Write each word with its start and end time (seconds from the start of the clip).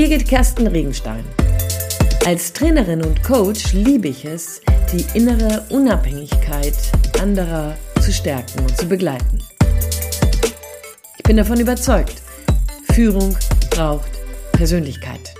Birgit 0.00 0.26
Kersten 0.26 0.66
Regenstein. 0.66 1.22
Als 2.24 2.54
Trainerin 2.54 3.04
und 3.04 3.22
Coach 3.22 3.74
liebe 3.74 4.08
ich 4.08 4.24
es, 4.24 4.62
die 4.90 5.04
innere 5.12 5.66
Unabhängigkeit 5.68 6.74
anderer 7.20 7.76
zu 8.00 8.10
stärken 8.10 8.60
und 8.60 8.74
zu 8.74 8.88
begleiten. 8.88 9.42
Ich 11.18 11.22
bin 11.24 11.36
davon 11.36 11.60
überzeugt, 11.60 12.22
Führung 12.94 13.36
braucht 13.68 14.10
Persönlichkeit. 14.52 15.34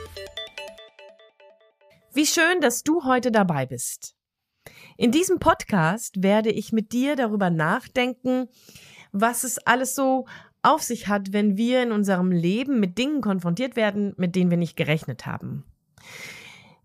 Wie 2.13 2.27
schön, 2.27 2.61
dass 2.61 2.83
du 2.83 3.05
heute 3.05 3.33
dabei 3.33 3.65
bist. 3.65 4.15
In 4.99 5.11
diesem 5.11 5.39
Podcast 5.39 6.23
werde 6.23 6.51
ich 6.51 6.71
mit 6.71 6.93
dir 6.93 7.17
darüber 7.17 7.49
nachdenken, 7.49 8.51
was 9.11 9.43
es 9.43 9.57
alles 9.57 9.95
so 9.95 10.27
auf 10.63 10.83
sich 10.83 11.09
hat, 11.09 11.33
wenn 11.33 11.57
wir 11.57 11.83
in 11.83 11.93
unserem 11.93 12.33
Leben 12.33 12.81
mit 12.81 12.99
Dingen 12.99 13.21
konfrontiert 13.21 13.77
werden, 13.77 14.15
mit 14.17 14.37
denen 14.37 14.51
wir 14.51 14.59
nicht 14.59 14.77
gerechnet 14.77 15.27
haben. 15.27 15.65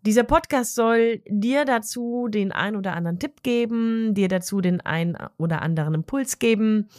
Dieser 0.05 0.23
Podcast 0.23 0.75
soll 0.75 1.23
dir 1.27 1.65
dazu 1.65 2.27
den 2.29 2.51
ein 2.51 2.75
oder 2.75 2.93
anderen 2.93 3.17
Tipp 3.17 3.41
geben, 3.41 4.13
dir 4.13 4.27
dazu 4.27 4.61
den 4.61 4.79
ein 4.81 5.17
oder 5.38 5.63
anderen 5.63 5.95
Impuls 5.95 6.38
geben. 6.38 6.89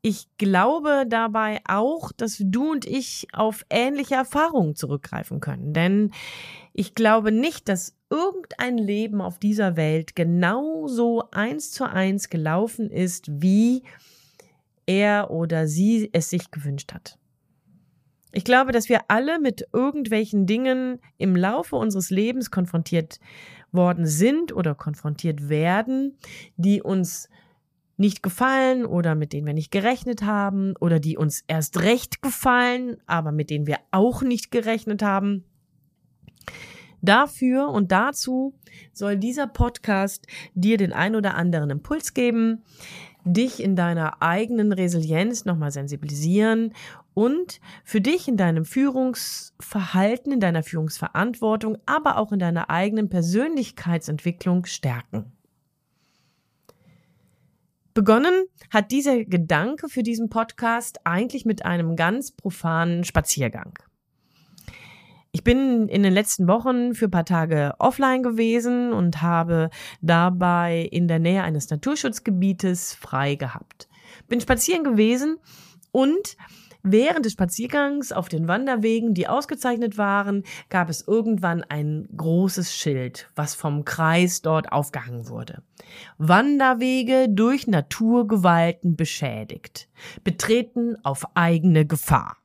Ich 0.00 0.26
glaube 0.38 1.04
dabei 1.06 1.60
auch, 1.68 2.10
dass 2.10 2.38
du 2.40 2.72
und 2.72 2.86
ich 2.86 3.28
auf 3.34 3.64
ähnliche 3.70 4.14
Erfahrungen 4.14 4.74
zurückgreifen 4.74 5.40
können. 5.40 5.74
Denn 5.74 6.10
ich 6.72 6.94
glaube 6.94 7.32
nicht, 7.32 7.68
dass 7.68 7.94
irgendein 8.08 8.78
Leben 8.78 9.20
auf 9.20 9.38
dieser 9.38 9.76
Welt 9.76 10.16
genauso 10.16 11.30
eins 11.32 11.70
zu 11.70 11.84
eins 11.84 12.30
gelaufen 12.30 12.90
ist, 12.90 13.42
wie 13.42 13.84
er 14.86 15.30
oder 15.30 15.66
sie 15.66 16.10
es 16.12 16.30
sich 16.30 16.50
gewünscht 16.50 16.92
hat. 16.92 17.18
Ich 18.32 18.44
glaube, 18.44 18.72
dass 18.72 18.88
wir 18.88 19.02
alle 19.08 19.38
mit 19.38 19.68
irgendwelchen 19.72 20.46
Dingen 20.46 21.00
im 21.18 21.36
Laufe 21.36 21.76
unseres 21.76 22.10
Lebens 22.10 22.50
konfrontiert 22.50 23.20
worden 23.72 24.06
sind 24.06 24.54
oder 24.54 24.74
konfrontiert 24.74 25.48
werden, 25.48 26.16
die 26.56 26.82
uns 26.82 27.28
nicht 27.98 28.22
gefallen 28.22 28.86
oder 28.86 29.14
mit 29.14 29.32
denen 29.32 29.46
wir 29.46 29.54
nicht 29.54 29.70
gerechnet 29.70 30.22
haben 30.22 30.74
oder 30.80 30.98
die 30.98 31.18
uns 31.18 31.44
erst 31.46 31.82
recht 31.82 32.22
gefallen, 32.22 32.96
aber 33.06 33.32
mit 33.32 33.50
denen 33.50 33.66
wir 33.66 33.78
auch 33.90 34.22
nicht 34.22 34.50
gerechnet 34.50 35.02
haben. 35.02 35.44
Dafür 37.02 37.68
und 37.68 37.92
dazu 37.92 38.54
soll 38.92 39.16
dieser 39.16 39.46
Podcast 39.46 40.26
dir 40.54 40.78
den 40.78 40.92
ein 40.92 41.16
oder 41.16 41.34
anderen 41.34 41.70
Impuls 41.70 42.14
geben, 42.14 42.62
dich 43.24 43.62
in 43.62 43.76
deiner 43.76 44.22
eigenen 44.22 44.72
Resilienz 44.72 45.44
nochmal 45.44 45.70
sensibilisieren 45.70 46.74
und 47.14 47.60
für 47.84 48.00
dich 48.00 48.28
in 48.28 48.36
deinem 48.36 48.64
Führungsverhalten, 48.64 50.32
in 50.32 50.40
deiner 50.40 50.62
Führungsverantwortung, 50.62 51.78
aber 51.86 52.16
auch 52.18 52.32
in 52.32 52.38
deiner 52.38 52.70
eigenen 52.70 53.08
Persönlichkeitsentwicklung 53.08 54.66
stärken. 54.66 55.32
Begonnen 57.94 58.46
hat 58.70 58.90
dieser 58.90 59.24
Gedanke 59.24 59.88
für 59.88 60.02
diesen 60.02 60.30
Podcast 60.30 61.00
eigentlich 61.04 61.44
mit 61.44 61.66
einem 61.66 61.94
ganz 61.94 62.30
profanen 62.30 63.04
Spaziergang. 63.04 63.78
Ich 65.34 65.44
bin 65.44 65.88
in 65.88 66.02
den 66.02 66.12
letzten 66.12 66.46
Wochen 66.46 66.94
für 66.94 67.06
ein 67.06 67.10
paar 67.10 67.24
Tage 67.24 67.74
offline 67.78 68.22
gewesen 68.22 68.92
und 68.92 69.22
habe 69.22 69.70
dabei 70.02 70.86
in 70.92 71.08
der 71.08 71.18
Nähe 71.18 71.42
eines 71.42 71.70
Naturschutzgebietes 71.70 72.92
frei 72.92 73.36
gehabt. 73.36 73.88
Bin 74.28 74.40
spazieren 74.40 74.84
gewesen 74.84 75.38
und 75.90 76.36
Während 76.84 77.24
des 77.24 77.34
Spaziergangs 77.34 78.10
auf 78.10 78.28
den 78.28 78.48
Wanderwegen, 78.48 79.14
die 79.14 79.28
ausgezeichnet 79.28 79.98
waren, 79.98 80.42
gab 80.68 80.90
es 80.90 81.06
irgendwann 81.06 81.62
ein 81.62 82.08
großes 82.16 82.74
Schild, 82.74 83.30
was 83.36 83.54
vom 83.54 83.84
Kreis 83.84 84.42
dort 84.42 84.72
aufgehangen 84.72 85.28
wurde. 85.28 85.62
Wanderwege 86.18 87.28
durch 87.28 87.68
Naturgewalten 87.68 88.96
beschädigt. 88.96 89.88
Betreten 90.24 90.96
auf 91.04 91.24
eigene 91.34 91.86
Gefahr. 91.86 92.38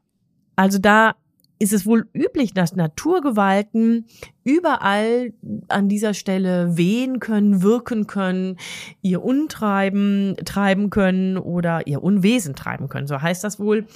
Also 0.56 0.78
da 0.78 1.16
ist 1.60 1.74
es 1.74 1.86
wohl 1.86 2.08
üblich, 2.14 2.54
dass 2.54 2.76
Naturgewalten 2.76 4.06
überall 4.44 5.34
an 5.68 5.90
dieser 5.90 6.14
Stelle 6.14 6.78
wehen 6.78 7.20
können, 7.20 7.62
wirken 7.62 8.08
können, 8.08 8.58
ihr 9.02 9.24
Untreiben 9.24 10.36
treiben 10.46 10.90
können 10.90 11.38
oder 11.38 11.88
ihr 11.88 12.04
Unwesen 12.04 12.56
treiben 12.56 12.90
können. 12.90 13.08
So 13.08 13.22
heißt 13.22 13.44
das 13.44 13.60
wohl. 13.60 13.88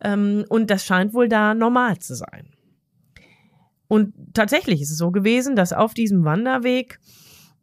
Ähm, 0.00 0.44
und 0.48 0.70
das 0.70 0.84
scheint 0.84 1.14
wohl 1.14 1.28
da 1.28 1.54
normal 1.54 1.98
zu 1.98 2.14
sein. 2.14 2.50
Und 3.88 4.14
tatsächlich 4.34 4.80
ist 4.80 4.90
es 4.90 4.98
so 4.98 5.10
gewesen, 5.10 5.56
dass 5.56 5.72
auf 5.72 5.94
diesem 5.94 6.24
Wanderweg 6.24 6.98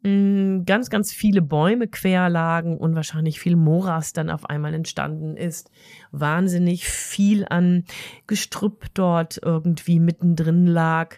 ganz, 0.04 0.90
ganz 0.90 1.12
viele 1.12 1.40
Bäume 1.40 1.88
quer 1.88 2.28
lagen 2.28 2.76
und 2.76 2.94
wahrscheinlich 2.94 3.40
viel 3.40 3.56
Moras 3.56 4.12
dann 4.12 4.28
auf 4.28 4.50
einmal 4.50 4.74
entstanden 4.74 5.34
ist. 5.34 5.70
Wahnsinnig 6.12 6.86
viel 6.86 7.46
an 7.48 7.84
Gestrüpp 8.26 8.88
dort 8.92 9.40
irgendwie 9.42 10.00
mittendrin 10.00 10.66
lag. 10.66 11.16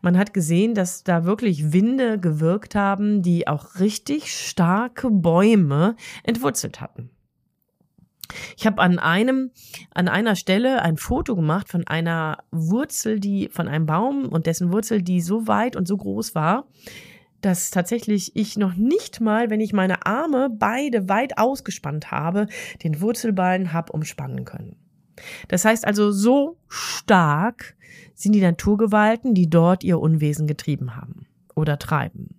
Man 0.00 0.16
hat 0.16 0.32
gesehen, 0.32 0.74
dass 0.74 1.04
da 1.04 1.26
wirklich 1.26 1.74
Winde 1.74 2.18
gewirkt 2.18 2.74
haben, 2.74 3.20
die 3.20 3.48
auch 3.48 3.78
richtig 3.80 4.32
starke 4.32 5.10
Bäume 5.10 5.94
entwurzelt 6.24 6.80
hatten. 6.80 7.10
Ich 8.56 8.66
habe 8.66 8.80
an 8.80 8.98
einem, 8.98 9.50
an 9.92 10.08
einer 10.08 10.36
Stelle 10.36 10.80
ein 10.80 10.96
Foto 10.96 11.36
gemacht 11.36 11.68
von 11.68 11.86
einer 11.86 12.38
Wurzel, 12.50 13.20
die, 13.20 13.50
von 13.50 13.68
einem 13.68 13.84
Baum 13.84 14.30
und 14.30 14.46
dessen 14.46 14.72
Wurzel, 14.72 15.02
die 15.02 15.20
so 15.20 15.46
weit 15.48 15.76
und 15.76 15.86
so 15.86 15.98
groß 15.98 16.34
war, 16.34 16.66
dass 17.42 17.70
tatsächlich 17.70 18.34
ich 18.34 18.56
noch 18.56 18.74
nicht 18.74 19.20
mal, 19.20 19.50
wenn 19.50 19.60
ich 19.60 19.72
meine 19.72 20.06
Arme 20.06 20.48
beide 20.50 21.08
weit 21.08 21.38
ausgespannt 21.38 22.10
habe, 22.10 22.46
den 22.82 23.00
Wurzelballen 23.00 23.72
habe 23.72 23.92
umspannen 23.92 24.44
können. 24.44 24.76
Das 25.48 25.64
heißt 25.64 25.86
also, 25.86 26.10
so 26.10 26.56
stark 26.68 27.76
sind 28.14 28.32
die 28.32 28.40
Naturgewalten, 28.40 29.34
die 29.34 29.50
dort 29.50 29.84
ihr 29.84 30.00
Unwesen 30.00 30.46
getrieben 30.46 30.96
haben 30.96 31.26
oder 31.54 31.78
treiben. 31.78 32.30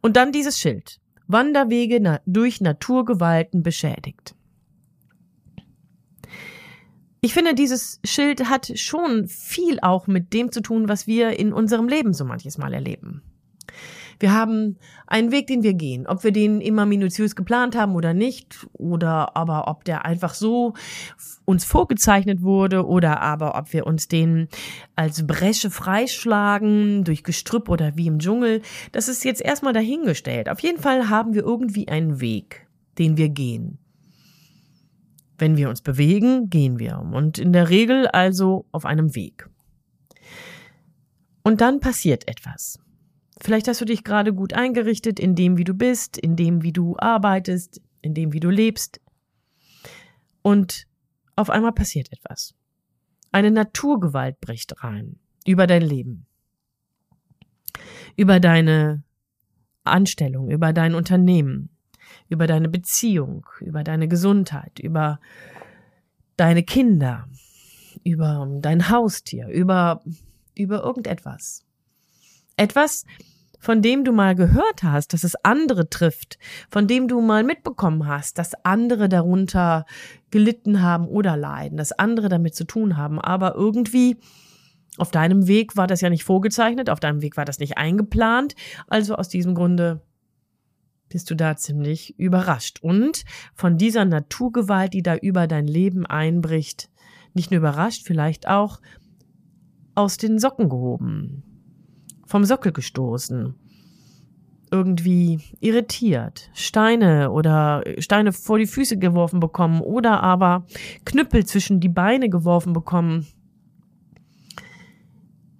Und 0.00 0.16
dann 0.16 0.32
dieses 0.32 0.58
Schild. 0.58 1.00
Wanderwege 1.26 2.20
durch 2.26 2.60
Naturgewalten 2.60 3.62
beschädigt. 3.62 4.34
Ich 7.20 7.34
finde, 7.34 7.54
dieses 7.54 8.00
Schild 8.02 8.48
hat 8.48 8.72
schon 8.78 9.28
viel 9.28 9.78
auch 9.80 10.06
mit 10.06 10.32
dem 10.32 10.50
zu 10.50 10.60
tun, 10.60 10.88
was 10.88 11.06
wir 11.06 11.38
in 11.38 11.52
unserem 11.52 11.86
Leben 11.86 12.14
so 12.14 12.24
manches 12.24 12.58
Mal 12.58 12.72
erleben. 12.72 13.22
Wir 14.20 14.34
haben 14.34 14.76
einen 15.06 15.32
Weg, 15.32 15.46
den 15.46 15.62
wir 15.62 15.72
gehen. 15.72 16.06
Ob 16.06 16.24
wir 16.24 16.30
den 16.30 16.60
immer 16.60 16.84
minutiös 16.84 17.34
geplant 17.34 17.74
haben 17.74 17.94
oder 17.94 18.12
nicht, 18.12 18.66
oder 18.74 19.34
aber 19.34 19.66
ob 19.66 19.84
der 19.84 20.04
einfach 20.04 20.34
so 20.34 20.74
uns 21.46 21.64
vorgezeichnet 21.64 22.42
wurde, 22.42 22.86
oder 22.86 23.22
aber 23.22 23.56
ob 23.56 23.72
wir 23.72 23.86
uns 23.86 24.08
den 24.08 24.48
als 24.94 25.26
Bresche 25.26 25.70
freischlagen, 25.70 27.02
durch 27.04 27.24
Gestrüpp 27.24 27.70
oder 27.70 27.96
wie 27.96 28.06
im 28.06 28.18
Dschungel, 28.18 28.60
das 28.92 29.08
ist 29.08 29.24
jetzt 29.24 29.40
erstmal 29.40 29.72
dahingestellt. 29.72 30.50
Auf 30.50 30.60
jeden 30.60 30.80
Fall 30.80 31.08
haben 31.08 31.32
wir 31.32 31.42
irgendwie 31.42 31.88
einen 31.88 32.20
Weg, 32.20 32.66
den 32.98 33.16
wir 33.16 33.30
gehen. 33.30 33.78
Wenn 35.38 35.56
wir 35.56 35.70
uns 35.70 35.80
bewegen, 35.80 36.50
gehen 36.50 36.78
wir. 36.78 36.98
Und 36.98 37.38
in 37.38 37.54
der 37.54 37.70
Regel 37.70 38.06
also 38.08 38.66
auf 38.70 38.84
einem 38.84 39.14
Weg. 39.14 39.48
Und 41.42 41.62
dann 41.62 41.80
passiert 41.80 42.28
etwas. 42.28 42.78
Vielleicht 43.42 43.68
hast 43.68 43.80
du 43.80 43.86
dich 43.86 44.04
gerade 44.04 44.34
gut 44.34 44.52
eingerichtet 44.52 45.18
in 45.18 45.34
dem, 45.34 45.56
wie 45.56 45.64
du 45.64 45.74
bist, 45.74 46.18
in 46.18 46.36
dem, 46.36 46.62
wie 46.62 46.72
du 46.72 46.96
arbeitest, 46.98 47.80
in 48.02 48.14
dem, 48.14 48.32
wie 48.32 48.40
du 48.40 48.50
lebst. 48.50 49.00
Und 50.42 50.86
auf 51.36 51.48
einmal 51.48 51.72
passiert 51.72 52.12
etwas. 52.12 52.54
Eine 53.32 53.50
Naturgewalt 53.50 54.40
bricht 54.40 54.82
rein 54.84 55.18
über 55.46 55.66
dein 55.66 55.82
Leben, 55.82 56.26
über 58.16 58.40
deine 58.40 59.04
Anstellung, 59.84 60.50
über 60.50 60.72
dein 60.72 60.94
Unternehmen, 60.94 61.70
über 62.28 62.46
deine 62.46 62.68
Beziehung, 62.68 63.46
über 63.60 63.84
deine 63.84 64.08
Gesundheit, 64.08 64.78
über 64.80 65.20
deine 66.36 66.62
Kinder, 66.62 67.26
über 68.04 68.46
dein 68.60 68.90
Haustier, 68.90 69.48
über, 69.48 70.02
über 70.54 70.82
irgendetwas. 70.82 71.64
Etwas, 72.60 73.06
von 73.58 73.80
dem 73.80 74.04
du 74.04 74.12
mal 74.12 74.34
gehört 74.34 74.82
hast, 74.82 75.14
dass 75.14 75.24
es 75.24 75.34
andere 75.44 75.88
trifft, 75.88 76.38
von 76.70 76.86
dem 76.86 77.08
du 77.08 77.22
mal 77.22 77.42
mitbekommen 77.42 78.06
hast, 78.06 78.36
dass 78.36 78.52
andere 78.66 79.08
darunter 79.08 79.86
gelitten 80.30 80.82
haben 80.82 81.08
oder 81.08 81.38
leiden, 81.38 81.78
dass 81.78 81.92
andere 81.92 82.28
damit 82.28 82.54
zu 82.54 82.64
tun 82.64 82.98
haben, 82.98 83.18
aber 83.18 83.54
irgendwie 83.54 84.18
auf 84.98 85.10
deinem 85.10 85.46
Weg 85.46 85.78
war 85.78 85.86
das 85.86 86.02
ja 86.02 86.10
nicht 86.10 86.24
vorgezeichnet, 86.24 86.90
auf 86.90 87.00
deinem 87.00 87.22
Weg 87.22 87.38
war 87.38 87.46
das 87.46 87.60
nicht 87.60 87.78
eingeplant, 87.78 88.54
also 88.88 89.14
aus 89.14 89.30
diesem 89.30 89.54
Grunde 89.54 90.02
bist 91.08 91.30
du 91.30 91.34
da 91.34 91.56
ziemlich 91.56 92.18
überrascht. 92.18 92.80
Und 92.82 93.24
von 93.54 93.78
dieser 93.78 94.04
Naturgewalt, 94.04 94.92
die 94.92 95.02
da 95.02 95.16
über 95.16 95.46
dein 95.46 95.66
Leben 95.66 96.04
einbricht, 96.04 96.90
nicht 97.32 97.50
nur 97.50 97.58
überrascht, 97.60 98.06
vielleicht 98.06 98.48
auch 98.48 98.82
aus 99.94 100.18
den 100.18 100.38
Socken 100.38 100.68
gehoben, 100.68 101.42
vom 102.30 102.44
Sockel 102.44 102.70
gestoßen, 102.70 103.56
irgendwie 104.70 105.40
irritiert, 105.58 106.48
Steine 106.54 107.32
oder 107.32 107.82
Steine 107.98 108.32
vor 108.32 108.56
die 108.56 108.68
Füße 108.68 108.98
geworfen 108.98 109.40
bekommen 109.40 109.80
oder 109.80 110.22
aber 110.22 110.64
Knüppel 111.04 111.44
zwischen 111.44 111.80
die 111.80 111.88
Beine 111.88 112.30
geworfen 112.30 112.72
bekommen. 112.72 113.26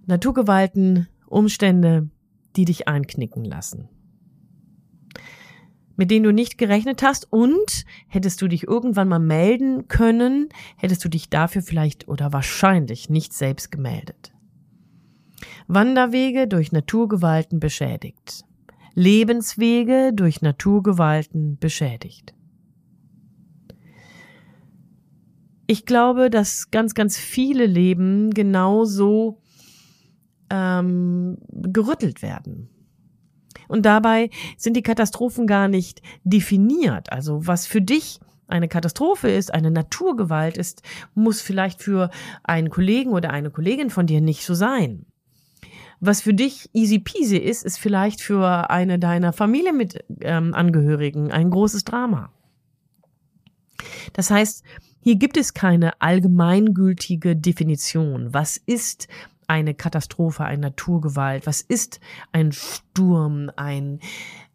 Naturgewalten, 0.06 1.08
Umstände, 1.26 2.08
die 2.54 2.66
dich 2.66 2.86
einknicken 2.86 3.44
lassen. 3.44 3.88
Mit 5.96 6.12
denen 6.12 6.24
du 6.24 6.32
nicht 6.32 6.56
gerechnet 6.56 7.02
hast 7.02 7.32
und 7.32 7.84
hättest 8.06 8.40
du 8.42 8.46
dich 8.46 8.62
irgendwann 8.68 9.08
mal 9.08 9.18
melden 9.18 9.88
können, 9.88 10.50
hättest 10.76 11.04
du 11.04 11.08
dich 11.08 11.30
dafür 11.30 11.62
vielleicht 11.62 12.06
oder 12.06 12.32
wahrscheinlich 12.32 13.10
nicht 13.10 13.32
selbst 13.32 13.72
gemeldet. 13.72 14.32
Wanderwege 15.66 16.46
durch 16.48 16.72
Naturgewalten 16.72 17.60
beschädigt. 17.60 18.44
Lebenswege 18.94 20.12
durch 20.12 20.42
Naturgewalten 20.42 21.58
beschädigt. 21.58 22.34
Ich 25.66 25.86
glaube, 25.86 26.30
dass 26.30 26.70
ganz, 26.72 26.94
ganz 26.94 27.16
viele 27.16 27.64
Leben 27.64 28.30
genauso 28.30 29.40
ähm, 30.50 31.38
gerüttelt 31.48 32.22
werden. 32.22 32.68
Und 33.68 33.86
dabei 33.86 34.30
sind 34.56 34.76
die 34.76 34.82
Katastrophen 34.82 35.46
gar 35.46 35.68
nicht 35.68 36.02
definiert. 36.24 37.12
Also 37.12 37.46
was 37.46 37.68
für 37.68 37.80
dich 37.80 38.18
eine 38.48 38.66
Katastrophe 38.66 39.30
ist, 39.30 39.54
eine 39.54 39.70
Naturgewalt 39.70 40.56
ist, 40.56 40.82
muss 41.14 41.40
vielleicht 41.40 41.80
für 41.80 42.10
einen 42.42 42.68
Kollegen 42.68 43.10
oder 43.10 43.30
eine 43.30 43.52
Kollegin 43.52 43.90
von 43.90 44.06
dir 44.06 44.20
nicht 44.20 44.44
so 44.44 44.54
sein. 44.54 45.06
Was 46.00 46.22
für 46.22 46.32
dich 46.32 46.70
easy 46.72 46.98
peasy 46.98 47.36
ist, 47.36 47.62
ist 47.64 47.78
vielleicht 47.78 48.22
für 48.22 48.70
eine 48.70 48.98
deiner 48.98 49.32
Familienangehörigen 49.32 51.26
ähm, 51.26 51.32
ein 51.32 51.50
großes 51.50 51.84
Drama. 51.84 52.32
Das 54.14 54.30
heißt, 54.30 54.64
hier 55.02 55.16
gibt 55.16 55.36
es 55.36 55.54
keine 55.54 56.00
allgemeingültige 56.00 57.36
Definition. 57.36 58.32
Was 58.32 58.56
ist 58.56 59.08
eine 59.46 59.74
Katastrophe, 59.74 60.44
eine 60.44 60.62
Naturgewalt? 60.62 61.46
Was 61.46 61.60
ist 61.60 62.00
ein 62.32 62.52
Sturm, 62.52 63.50
ein, 63.56 64.00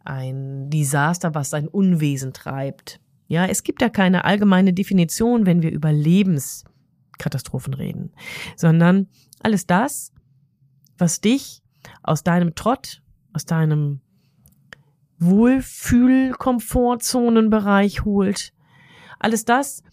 ein 0.04 0.70
Desaster, 0.70 1.36
was 1.36 1.54
ein 1.54 1.68
Unwesen 1.68 2.34
treibt? 2.34 3.00
Ja, 3.28 3.46
es 3.46 3.64
gibt 3.64 3.82
da 3.82 3.90
keine 3.90 4.26
allgemeine 4.26 4.74
Definition, 4.74 5.46
wenn 5.46 5.62
wir 5.62 5.72
über 5.72 5.92
Lebenskatastrophen 5.92 7.74
reden, 7.74 8.12
sondern 8.56 9.08
alles 9.42 9.66
das, 9.66 10.12
was 10.98 11.22
dich 11.22 11.62
aus 12.04 12.24
deinem 12.24 12.56
Trott, 12.56 13.02
aus 13.34 13.46
deinem 13.46 14.02
Wohlfühl-Komfortzonenbereich 15.20 18.06
holt. 18.06 18.54
Alles 19.20 19.46
das, 19.46 19.84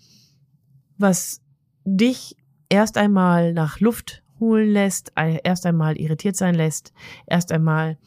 was 0.98 1.40
dich 1.84 2.36
erst 2.68 2.98
einmal 2.98 3.52
nach 3.52 3.80
Luft 3.80 4.22
holen 4.40 4.70
lässt, 4.70 5.12
erst 5.16 5.66
einmal 5.66 5.96
irritiert 5.96 6.36
sein 6.36 6.54
lässt, 6.54 6.92
erst 7.26 7.52
einmal 7.52 7.98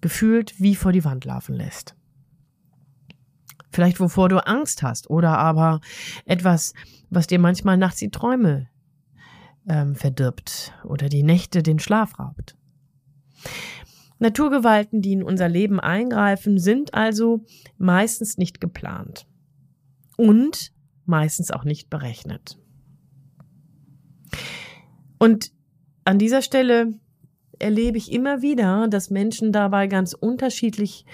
gefühlt 0.00 0.60
wie 0.60 0.74
vor 0.74 0.92
die 0.92 1.04
Wand 1.04 1.24
laufen 1.24 1.54
lässt. 1.54 1.94
Vielleicht 3.70 4.00
wovor 4.00 4.28
du 4.28 4.44
Angst 4.46 4.82
hast 4.82 5.10
oder 5.10 5.38
aber 5.38 5.80
etwas, 6.24 6.74
was 7.10 7.26
dir 7.26 7.38
manchmal 7.38 7.76
nachts 7.76 7.98
die 7.98 8.10
Träume 8.10 8.68
ähm, 9.68 9.94
verdirbt 9.94 10.72
oder 10.84 11.08
die 11.08 11.22
Nächte 11.22 11.62
den 11.62 11.78
Schlaf 11.78 12.18
raubt. 12.18 12.56
Naturgewalten, 14.18 15.00
die 15.00 15.12
in 15.12 15.22
unser 15.22 15.48
Leben 15.48 15.78
eingreifen, 15.78 16.58
sind 16.58 16.94
also 16.94 17.44
meistens 17.76 18.36
nicht 18.36 18.60
geplant 18.60 19.26
und 20.16 20.72
meistens 21.04 21.50
auch 21.50 21.64
nicht 21.64 21.88
berechnet. 21.88 22.58
Und 25.18 25.52
an 26.04 26.18
dieser 26.18 26.42
Stelle 26.42 26.94
erlebe 27.58 27.98
ich 27.98 28.12
immer 28.12 28.42
wieder, 28.42 28.88
dass 28.88 29.10
Menschen 29.10 29.52
dabei 29.52 29.86
ganz 29.86 30.14
unterschiedlich 30.14 31.04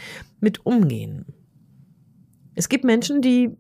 mit 0.41 0.65
umgehen. 0.65 1.27
Es 2.55 2.69
gibt 2.69 2.85
Menschen, 2.85 3.21
die 3.21 3.57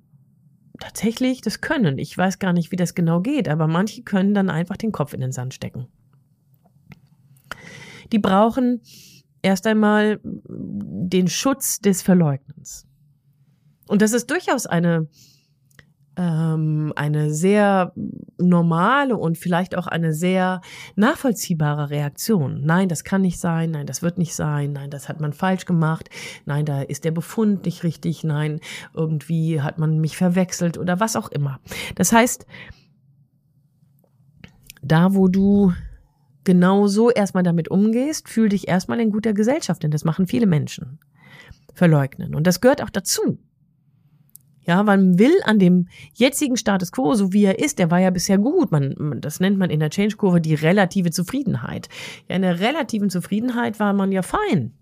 tatsächlich 0.79 1.41
das 1.41 1.61
können. 1.61 1.99
Ich 1.99 2.17
weiß 2.17 2.39
gar 2.39 2.53
nicht, 2.53 2.73
wie 2.73 2.77
das 2.77 2.95
genau 2.95 3.21
geht, 3.21 3.49
aber 3.49 3.67
manche 3.67 4.03
können 4.03 4.35
dann 4.35 4.51
einfach 4.51 4.77
den 4.77 4.93
Kopf 4.93 5.13
in 5.13 5.21
den 5.21 5.33
Sand 5.33 5.55
stecken. 5.55 5.87
Die 8.13 8.19
brauchen 8.19 8.81
erst 9.43 9.67
einmal 9.67 10.21
den 10.25 11.29
Schutz 11.29 11.81
des 11.81 12.03
Verleugnens. 12.03 12.87
Und 13.87 14.03
das 14.03 14.13
ist 14.13 14.31
durchaus 14.31 14.67
eine 14.67 15.09
ähm, 16.17 16.93
eine 16.97 17.33
sehr 17.33 17.93
normale 18.39 19.17
und 19.17 19.39
vielleicht 19.39 19.77
auch 19.77 19.87
eine 19.87 20.13
sehr 20.13 20.61
nachvollziehbare 20.97 21.91
Reaktion. 21.91 22.61
Nein, 22.65 22.89
das 22.89 23.05
kann 23.05 23.23
nicht 23.23 23.41
sein, 23.41 23.73
nein, 23.73 23.87
das 23.87 24.03
wird 24.03 24.19
nicht 24.19 24.35
sein, 24.35 24.73
nein, 24.73 24.91
das 24.91 25.09
hat 25.09 25.21
man 25.21 25.33
falsch 25.33 25.65
gemacht, 25.65 26.11
nein, 26.47 26.65
da 26.65 26.83
ist 26.83 27.05
der 27.05 27.11
Befund 27.11 27.65
nicht 27.65 27.83
richtig, 27.83 28.25
nein, 28.25 28.61
irgendwie 28.95 29.61
hat 29.61 29.79
man 29.79 30.01
mich 30.01 30.17
verwechselt 30.17 30.79
oder 30.79 31.01
was 31.01 31.17
auch 31.17 31.31
immer. 31.31 31.61
Das 31.95 32.13
heißt, 32.13 32.47
da 34.83 35.15
wo 35.15 35.29
du 35.29 35.73
genau 36.45 36.87
so 36.87 37.11
erstmal 37.11 37.43
damit 37.43 37.71
umgehst, 37.71 38.29
fühl 38.29 38.51
dich 38.51 38.69
erstmal 38.69 39.01
in 39.01 39.11
guter 39.11 39.33
Gesellschaft, 39.33 39.83
denn 39.83 39.91
das 39.91 40.05
machen 40.05 40.27
viele 40.27 40.47
Menschen. 40.47 40.99
Verleugnen. 41.73 42.35
Und 42.35 42.47
das 42.47 42.61
gehört 42.61 42.83
auch 42.83 42.91
dazu. 42.91 43.39
Ja, 44.67 44.83
man 44.83 45.19
will 45.19 45.35
an 45.45 45.59
dem 45.59 45.89
jetzigen 46.15 46.57
Status 46.57 46.91
quo, 46.91 47.15
so 47.15 47.33
wie 47.33 47.45
er 47.45 47.59
ist, 47.59 47.79
der 47.79 47.91
war 47.91 47.99
ja 47.99 48.11
bisher 48.11 48.39
gut. 48.39 48.73
Man, 48.73 49.21
das 49.21 49.41
nennt 49.41 49.59
man 49.59 49.71
in 49.71 49.81
der 49.81 49.91
Change-Kurve 49.91 50.41
die 50.41 50.55
relative 50.55 51.11
Zufriedenheit. 51.11 51.89
Ja, 52.29 52.37
in 52.37 52.43
der 52.43 52.61
relativen 52.61 53.11
Zufriedenheit 53.11 53.79
war 53.79 53.93
man 53.93 54.11
ja 54.11 54.23
fein. 54.23 54.73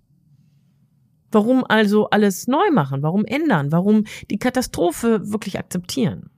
Warum 1.33 1.65
also 1.65 2.11
alles 2.11 2.47
neu 2.47 2.71
machen? 2.71 3.03
Warum 3.03 3.25
ändern? 3.25 3.73
Warum 3.73 4.05
die 4.31 4.39
Katastrophe 4.39 5.33
wirklich 5.33 5.59
akzeptieren? 5.59 6.31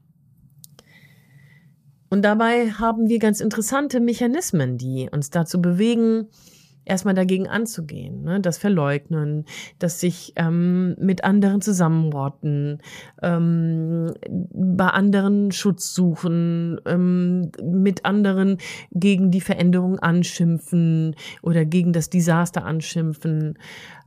Und 2.09 2.23
dabei 2.23 2.71
haben 2.71 3.09
wir 3.09 3.19
ganz 3.19 3.41
interessante 3.41 3.99
Mechanismen, 3.99 4.79
die 4.79 5.09
uns 5.11 5.31
dazu 5.31 5.61
bewegen, 5.61 6.29
erstmal 6.85 7.15
dagegen 7.15 7.49
anzugehen, 7.49 8.23
ne? 8.23 8.41
das 8.41 8.59
Verleugnen, 8.59 9.45
das 9.79 10.01
sich 10.01 10.33
ähm, 10.37 10.95
mit 10.99 11.25
anderen 11.25 11.61
zusammenrotten, 11.61 12.83
ähm, 13.23 14.13
bei 14.31 14.87
anderen 14.87 15.53
Schutz 15.53 15.95
suchen, 15.95 16.81
ähm, 16.87 17.51
mit 17.63 18.05
anderen 18.05 18.59
gegen 18.93 19.31
die 19.31 19.41
Veränderung 19.41 19.99
anschimpfen 19.99 21.17
oder 21.43 21.65
gegen 21.65 21.93
das 21.93 22.11
Desaster 22.11 22.65
anschimpfen. 22.65 23.59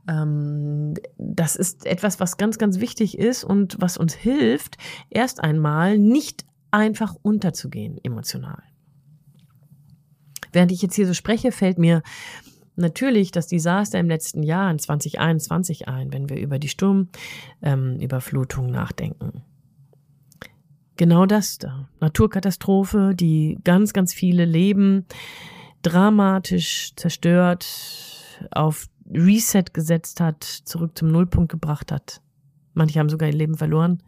Ähm, 0.08 0.94
das 1.18 1.56
ist 1.56 1.86
etwas, 1.86 2.20
was 2.20 2.36
ganz, 2.36 2.58
ganz 2.58 2.80
wichtig 2.80 3.18
ist 3.18 3.44
und 3.44 3.76
was 3.80 3.96
uns 3.96 4.14
hilft, 4.14 4.76
erst 5.10 5.42
einmal 5.42 5.98
nicht 5.98 6.44
einfach 6.70 7.14
unterzugehen 7.22 7.98
emotional. 8.02 8.62
Während 10.52 10.72
ich 10.72 10.82
jetzt 10.82 10.94
hier 10.94 11.06
so 11.06 11.14
spreche, 11.14 11.52
fällt 11.52 11.78
mir 11.78 12.02
natürlich 12.78 13.30
das 13.30 13.46
Desaster 13.46 13.98
im 13.98 14.08
letzten 14.08 14.42
Jahr, 14.42 14.70
in 14.70 14.78
2021 14.78 15.88
ein, 15.88 16.12
wenn 16.12 16.28
wir 16.28 16.38
über 16.38 16.58
die 16.58 16.68
Sturmüberflutung 16.68 18.66
ähm, 18.66 18.72
nachdenken. 18.72 19.42
Genau 20.96 21.26
das 21.26 21.58
da. 21.58 21.88
Naturkatastrophe, 22.00 23.12
die 23.14 23.58
ganz, 23.62 23.92
ganz 23.92 24.12
viele 24.12 24.44
Leben 24.44 25.06
dramatisch 25.82 26.92
zerstört, 26.96 27.66
auf 28.50 28.88
Reset 29.12 29.64
gesetzt 29.72 30.20
hat, 30.20 30.44
zurück 30.44 30.98
zum 30.98 31.08
Nullpunkt 31.08 31.50
gebracht 31.50 31.92
hat. 31.92 32.20
Manche 32.74 32.98
haben 32.98 33.08
sogar 33.08 33.28
ihr 33.28 33.34
Leben 33.34 33.56
verloren. 33.56 34.02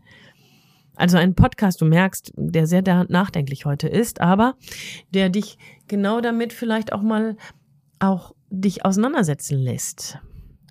Also 0.97 1.17
ein 1.17 1.35
Podcast, 1.35 1.81
du 1.81 1.87
merkst, 1.87 2.33
der 2.37 2.67
sehr 2.67 2.83
nachdenklich 3.09 3.65
heute 3.65 3.89
ist, 3.89 4.21
aber 4.21 4.57
der 5.15 5.31
dich 5.31 5.57
genau 5.89 6.21
damit 6.21 6.53
vielleicht 6.53 6.93
auch 6.93 7.03
mal 7.03 7.37
auch 8.01 8.35
dich 8.51 8.85
auseinandersetzen 8.85 9.59
lässt. 9.59 10.19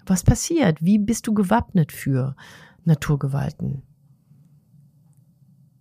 Was 0.06 0.24
passiert? 0.24 0.84
Wie 0.84 0.98
bist 0.98 1.28
du 1.28 1.34
gewappnet 1.34 1.92
für 1.92 2.36
Naturgewalten? 2.84 3.84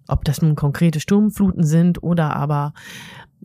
Ob 0.07 0.25
das 0.25 0.41
nun 0.41 0.55
konkrete 0.55 1.01
Sturmfluten 1.01 1.65
sind 1.65 2.03
oder 2.03 2.35
aber 2.37 2.73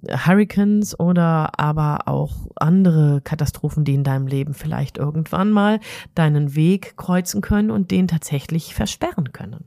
Hurricanes 0.09 0.99
oder 0.99 1.59
aber 1.59 2.07
auch 2.07 2.35
andere 2.55 3.21
Katastrophen, 3.21 3.85
die 3.85 3.93
in 3.93 4.03
deinem 4.03 4.27
Leben 4.27 4.53
vielleicht 4.53 4.97
irgendwann 4.97 5.51
mal 5.51 5.79
deinen 6.15 6.55
Weg 6.55 6.97
kreuzen 6.97 7.41
können 7.41 7.71
und 7.71 7.91
den 7.91 8.07
tatsächlich 8.07 8.75
versperren 8.75 9.31
können, 9.31 9.65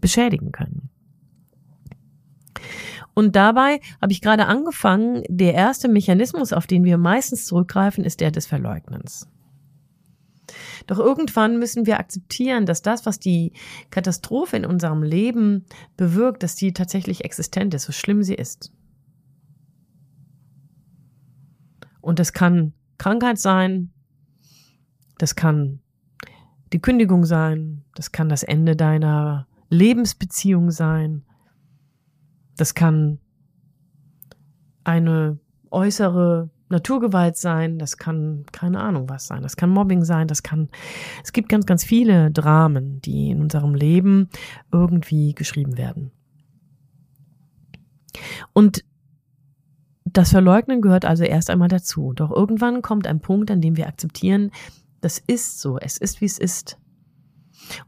beschädigen 0.00 0.52
können. 0.52 0.90
Und 3.14 3.36
dabei 3.36 3.80
habe 4.02 4.12
ich 4.12 4.20
gerade 4.20 4.46
angefangen, 4.46 5.22
der 5.28 5.54
erste 5.54 5.88
Mechanismus, 5.88 6.52
auf 6.52 6.66
den 6.66 6.84
wir 6.84 6.98
meistens 6.98 7.46
zurückgreifen, 7.46 8.04
ist 8.04 8.20
der 8.20 8.30
des 8.30 8.46
Verleugnens. 8.46 9.28
Doch 10.86 10.98
irgendwann 10.98 11.58
müssen 11.58 11.86
wir 11.86 11.98
akzeptieren, 11.98 12.66
dass 12.66 12.82
das, 12.82 13.06
was 13.06 13.18
die 13.18 13.52
Katastrophe 13.90 14.56
in 14.56 14.66
unserem 14.66 15.02
Leben 15.02 15.64
bewirkt, 15.96 16.42
dass 16.42 16.56
die 16.56 16.72
tatsächlich 16.72 17.24
existent 17.24 17.72
ist, 17.74 17.84
so 17.84 17.92
schlimm 17.92 18.22
sie 18.22 18.34
ist. 18.34 18.72
Und 22.00 22.18
das 22.18 22.32
kann 22.34 22.74
Krankheit 22.98 23.38
sein, 23.38 23.90
das 25.18 25.34
kann 25.36 25.80
die 26.72 26.80
Kündigung 26.80 27.24
sein, 27.24 27.84
das 27.94 28.12
kann 28.12 28.28
das 28.28 28.42
Ende 28.42 28.76
deiner 28.76 29.46
Lebensbeziehung 29.70 30.70
sein, 30.70 31.24
das 32.56 32.74
kann 32.74 33.18
eine 34.84 35.38
äußere 35.70 36.50
Naturgewalt 36.68 37.36
sein, 37.36 37.78
das 37.78 37.96
kann 37.96 38.44
keine 38.52 38.80
Ahnung 38.80 39.08
was 39.08 39.26
sein, 39.26 39.42
das 39.42 39.56
kann 39.56 39.70
Mobbing 39.70 40.04
sein, 40.04 40.28
das 40.28 40.42
kann, 40.42 40.68
es 41.22 41.32
gibt 41.32 41.48
ganz, 41.48 41.66
ganz 41.66 41.84
viele 41.84 42.30
Dramen, 42.30 43.00
die 43.00 43.30
in 43.30 43.40
unserem 43.40 43.74
Leben 43.74 44.28
irgendwie 44.72 45.34
geschrieben 45.34 45.76
werden. 45.76 46.10
Und 48.52 48.84
das 50.04 50.30
Verleugnen 50.30 50.80
gehört 50.80 51.04
also 51.04 51.24
erst 51.24 51.50
einmal 51.50 51.68
dazu. 51.68 52.12
Doch 52.12 52.30
irgendwann 52.30 52.82
kommt 52.82 53.06
ein 53.06 53.20
Punkt, 53.20 53.50
an 53.50 53.60
dem 53.60 53.76
wir 53.76 53.88
akzeptieren, 53.88 54.50
das 55.00 55.18
ist 55.18 55.60
so, 55.60 55.78
es 55.78 55.98
ist 55.98 56.20
wie 56.20 56.26
es 56.26 56.38
ist. 56.38 56.78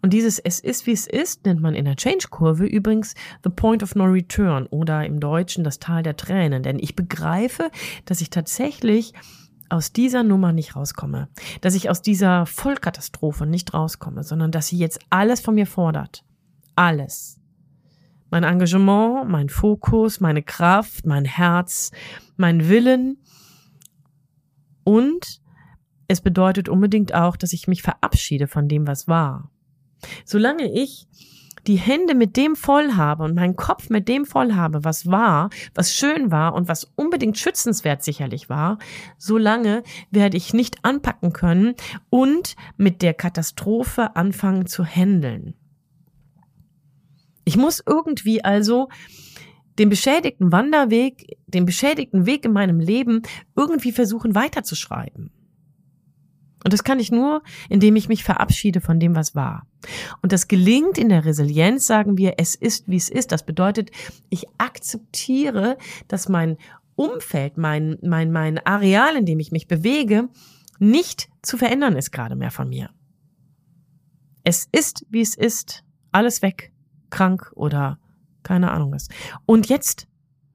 Und 0.02 0.12
dieses 0.12 0.38
Es 0.38 0.61
ist 0.61 0.87
wie 0.87 0.92
es 0.92 1.06
ist 1.06 1.45
nennt 1.45 1.61
man 1.61 1.75
in 1.75 1.85
der 1.85 1.97
Change-Kurve 1.97 2.66
übrigens 2.66 3.14
the 3.45 3.50
point 3.50 3.83
of 3.83 3.95
no 3.95 4.04
return 4.04 4.66
oder 4.66 5.04
im 5.04 5.21
Deutschen 5.21 5.64
das 5.64 5.78
Tal 5.78 6.02
der 6.02 6.16
Tränen. 6.16 6.62
Denn 6.62 6.78
ich 6.78 6.97
begreife, 6.97 7.71
dass 8.04 8.21
ich 8.21 8.30
tatsächlich 8.30 9.12
aus 9.68 9.92
dieser 9.92 10.23
Nummer 10.23 10.52
nicht 10.52 10.76
rauskomme, 10.76 11.28
dass 11.61 11.75
ich 11.75 11.90
aus 11.90 12.02
dieser 12.02 12.47
Vollkatastrophe 12.47 13.47
nicht 13.47 13.75
rauskomme, 13.75 14.23
sondern 14.23 14.52
dass 14.52 14.68
sie 14.68 14.78
jetzt 14.78 15.00
alles 15.11 15.40
von 15.40 15.54
mir 15.54 15.66
fordert. 15.66 16.25
Alles. 16.76 17.40
Mein 18.30 18.45
Engagement, 18.45 19.28
mein 19.28 19.49
Fokus, 19.49 20.21
meine 20.21 20.42
Kraft, 20.42 21.06
mein 21.06 21.25
Herz, 21.25 21.90
mein 22.37 22.68
Willen 22.68 23.18
und 24.85 25.40
es 26.09 26.21
bedeutet 26.21 26.68
unbedingt 26.68 27.14
auch, 27.14 27.37
dass 27.37 27.52
ich 27.52 27.66
mich 27.66 27.83
verabschiede 27.83 28.47
von 28.47 28.68
dem, 28.68 28.87
was 28.87 29.09
war. 29.09 29.50
Solange 30.24 30.72
ich 30.72 31.06
die 31.66 31.76
Hände 31.76 32.14
mit 32.14 32.36
dem 32.36 32.54
voll 32.54 32.92
habe 32.92 33.24
und 33.24 33.34
meinen 33.34 33.56
Kopf 33.56 33.90
mit 33.90 34.08
dem 34.08 34.24
voll 34.24 34.54
habe, 34.54 34.84
was 34.84 35.10
war, 35.10 35.50
was 35.74 35.94
schön 35.94 36.30
war 36.30 36.54
und 36.54 36.68
was 36.68 36.84
unbedingt 36.94 37.38
schützenswert 37.38 38.02
sicherlich 38.02 38.48
war, 38.48 38.78
solange 39.18 39.82
werde 40.10 40.36
ich 40.36 40.54
nicht 40.54 40.84
anpacken 40.84 41.32
können 41.32 41.74
und 42.08 42.56
mit 42.76 43.02
der 43.02 43.14
Katastrophe 43.14 44.14
anfangen 44.16 44.66
zu 44.66 44.84
handeln. 44.84 45.54
Ich 47.44 47.56
muss 47.56 47.82
irgendwie 47.84 48.44
also 48.44 48.88
den 49.78 49.88
beschädigten 49.88 50.52
Wanderweg, 50.52 51.38
den 51.46 51.66
beschädigten 51.66 52.26
Weg 52.26 52.44
in 52.44 52.52
meinem 52.52 52.80
Leben 52.80 53.22
irgendwie 53.54 53.92
versuchen 53.92 54.34
weiterzuschreiben. 54.34 55.30
Und 56.66 56.73
das 56.73 56.82
kann 56.82 56.99
ich 56.99 57.12
nur, 57.12 57.44
indem 57.68 57.94
ich 57.94 58.08
mich 58.08 58.25
verabschiede 58.25 58.80
von 58.80 58.99
dem, 58.99 59.14
was 59.14 59.37
war. 59.37 59.68
Und 60.20 60.32
das 60.32 60.49
gelingt 60.49 60.99
in 60.99 61.11
der 61.11 61.25
Resilienz, 61.25 61.87
sagen 61.87 62.18
wir, 62.18 62.35
es 62.38 62.56
ist, 62.56 62.88
wie 62.88 62.96
es 62.96 63.08
ist. 63.08 63.30
Das 63.30 63.46
bedeutet, 63.46 63.92
ich 64.30 64.46
akzeptiere, 64.58 65.78
dass 66.08 66.28
mein 66.28 66.56
Umfeld, 66.96 67.56
mein, 67.56 67.99
mein, 68.02 68.32
mein 68.32 68.58
Areal, 68.66 69.14
in 69.14 69.26
dem 69.26 69.38
ich 69.38 69.52
mich 69.52 69.68
bewege, 69.68 70.28
nicht 70.80 71.28
zu 71.40 71.56
verändern 71.56 71.94
ist 71.94 72.11
gerade 72.11 72.35
mehr 72.35 72.50
von 72.50 72.68
mir. 72.68 72.90
Es 74.42 74.68
ist, 74.73 75.06
wie 75.08 75.20
es 75.20 75.37
ist. 75.37 75.85
Alles 76.11 76.42
weg. 76.42 76.73
Krank 77.11 77.52
oder 77.54 78.00
keine 78.42 78.73
Ahnung 78.73 78.90
was. 78.90 79.06
Und 79.44 79.68
jetzt, 79.68 80.08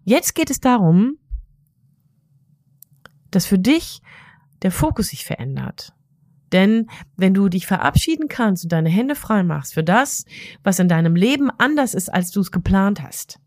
jetzt 0.04 0.36
geht 0.36 0.50
es 0.50 0.60
darum, 0.60 1.20
dass 3.30 3.46
für 3.46 3.60
dich 3.60 4.02
der 4.62 4.74
Fokus 4.74 5.08
sich 5.08 5.24
verändert. 5.24 5.94
Denn 6.52 6.88
wenn 7.16 7.34
du 7.34 7.50
dich 7.50 7.66
verabschieden 7.66 8.28
kannst 8.28 8.64
und 8.64 8.72
deine 8.72 8.90
Hände 8.90 9.16
frei 9.16 9.44
machst 9.44 9.74
für 9.74 9.84
das, 9.84 10.26
was 10.64 10.80
in 10.80 10.88
deinem 10.88 11.16
Leben 11.16 11.50
anders 11.58 11.94
ist, 11.94 12.14
als 12.14 12.32
du 12.32 12.42
es 12.42 12.52
geplant 12.52 13.02
hast, 13.02 13.40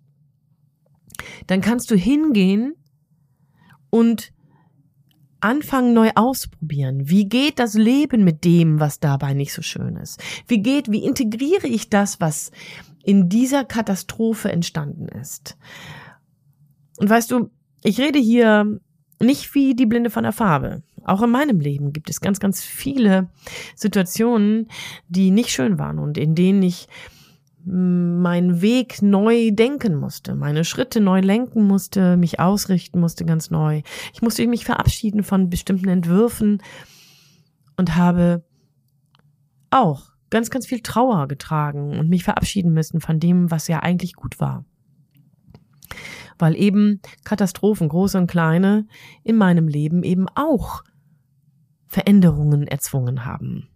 dann 1.46 1.60
kannst 1.60 1.90
du 1.90 1.96
hingehen 1.96 2.74
und 3.90 4.32
anfangen 5.40 5.92
neu 5.92 6.10
ausprobieren. 6.14 7.08
Wie 7.08 7.28
geht 7.28 7.58
das 7.58 7.74
Leben 7.74 8.24
mit 8.24 8.44
dem, 8.44 8.80
was 8.80 8.98
dabei 8.98 9.34
nicht 9.34 9.52
so 9.52 9.60
schön 9.60 9.96
ist? 9.96 10.22
Wie 10.46 10.62
geht, 10.62 10.90
wie 10.90 11.04
integriere 11.04 11.66
ich 11.66 11.90
das, 11.90 12.18
was 12.18 12.50
in 13.04 13.28
dieser 13.28 13.64
Katastrophe 13.64 14.50
entstanden 14.50 15.06
ist? 15.08 15.58
Und 16.96 17.10
weißt 17.10 17.30
du, 17.30 17.50
ich 17.82 18.00
rede 18.00 18.18
hier 18.18 18.80
nicht 19.20 19.54
wie 19.54 19.74
die 19.74 19.86
Blinde 19.86 20.10
von 20.10 20.24
der 20.24 20.32
Farbe. 20.32 20.82
Auch 21.04 21.22
in 21.22 21.30
meinem 21.30 21.60
Leben 21.60 21.92
gibt 21.92 22.08
es 22.08 22.20
ganz, 22.20 22.40
ganz 22.40 22.62
viele 22.62 23.28
Situationen, 23.76 24.68
die 25.08 25.30
nicht 25.30 25.50
schön 25.50 25.78
waren 25.78 25.98
und 25.98 26.16
in 26.16 26.34
denen 26.34 26.62
ich 26.62 26.88
meinen 27.66 28.60
Weg 28.60 29.00
neu 29.00 29.50
denken 29.50 29.96
musste, 29.96 30.34
meine 30.34 30.64
Schritte 30.64 31.00
neu 31.00 31.20
lenken 31.20 31.66
musste, 31.66 32.18
mich 32.18 32.38
ausrichten 32.38 33.00
musste 33.00 33.24
ganz 33.24 33.50
neu. 33.50 33.80
Ich 34.12 34.20
musste 34.20 34.46
mich 34.46 34.66
verabschieden 34.66 35.22
von 35.22 35.48
bestimmten 35.48 35.88
Entwürfen 35.88 36.62
und 37.78 37.96
habe 37.96 38.44
auch 39.70 40.12
ganz, 40.28 40.50
ganz 40.50 40.66
viel 40.66 40.80
Trauer 40.80 41.26
getragen 41.26 41.98
und 41.98 42.10
mich 42.10 42.24
verabschieden 42.24 42.72
müssen 42.72 43.00
von 43.00 43.18
dem, 43.18 43.50
was 43.50 43.66
ja 43.66 43.80
eigentlich 43.80 44.14
gut 44.14 44.40
war 44.40 44.64
weil 46.38 46.56
eben 46.56 47.00
Katastrophen, 47.24 47.88
große 47.88 48.18
und 48.18 48.26
kleine, 48.26 48.86
in 49.22 49.36
meinem 49.36 49.68
Leben 49.68 50.02
eben 50.02 50.26
auch 50.34 50.82
Veränderungen 51.86 52.66
erzwungen 52.66 53.24
haben. 53.24 53.68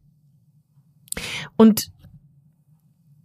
Und 1.57 1.91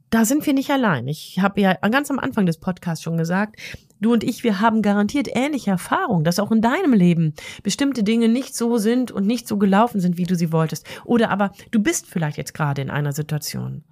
da 0.09 0.25
sind 0.25 0.45
wir 0.45 0.53
nicht 0.53 0.69
allein. 0.69 1.07
Ich 1.07 1.39
habe 1.39 1.59
ja 1.59 1.73
ganz 1.73 2.11
am 2.11 2.19
Anfang 2.19 2.45
des 2.45 2.59
Podcasts 2.59 3.03
schon 3.03 3.17
gesagt, 3.17 3.59
du 3.99 4.13
und 4.13 4.23
ich, 4.23 4.43
wir 4.43 4.59
haben 4.59 4.83
garantiert 4.83 5.27
ähnliche 5.31 5.71
Erfahrungen, 5.71 6.23
dass 6.23 6.37
auch 6.37 6.51
in 6.51 6.61
deinem 6.61 6.93
Leben 6.93 7.33
bestimmte 7.63 8.03
Dinge 8.03 8.29
nicht 8.29 8.55
so 8.55 8.77
sind 8.77 9.11
und 9.11 9.25
nicht 9.25 9.47
so 9.47 9.57
gelaufen 9.57 9.99
sind, 9.99 10.17
wie 10.17 10.25
du 10.25 10.35
sie 10.35 10.51
wolltest. 10.51 10.85
Oder 11.03 11.31
aber 11.31 11.51
du 11.71 11.81
bist 11.81 12.05
vielleicht 12.05 12.37
jetzt 12.37 12.53
gerade 12.53 12.83
in 12.83 12.91
einer 12.91 13.13
Situation, 13.13 13.83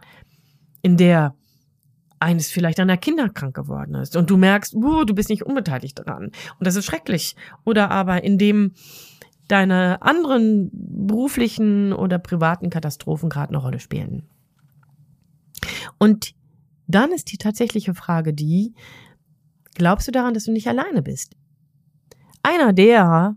in 0.83 0.97
der 0.97 1.33
eines 2.21 2.51
vielleicht 2.51 2.79
an 2.79 2.87
der 2.87 2.97
Kinder 2.97 3.29
krank 3.29 3.55
geworden 3.55 3.95
ist 3.95 4.15
und 4.15 4.29
du 4.29 4.37
merkst, 4.37 4.75
uh, 4.75 5.03
du 5.03 5.13
bist 5.13 5.29
nicht 5.29 5.43
unbeteiligt 5.43 5.97
daran 5.99 6.25
und 6.25 6.67
das 6.67 6.75
ist 6.75 6.85
schrecklich. 6.85 7.35
Oder 7.65 7.91
aber 7.91 8.23
in 8.23 8.37
dem 8.37 8.73
deine 9.47 10.01
anderen 10.01 10.69
beruflichen 10.71 11.91
oder 11.91 12.19
privaten 12.19 12.69
Katastrophen 12.69 13.29
gerade 13.29 13.49
eine 13.49 13.57
Rolle 13.57 13.79
spielen. 13.79 14.29
Und 15.97 16.33
dann 16.87 17.11
ist 17.11 17.31
die 17.31 17.37
tatsächliche 17.37 17.93
Frage 17.93 18.33
die, 18.33 18.73
glaubst 19.75 20.07
du 20.07 20.11
daran, 20.11 20.33
dass 20.33 20.45
du 20.45 20.51
nicht 20.51 20.67
alleine 20.67 21.01
bist? 21.01 21.35
Einer 22.43 22.71
derer, 22.71 23.35